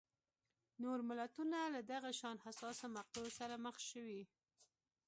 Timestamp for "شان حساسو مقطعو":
2.19-3.29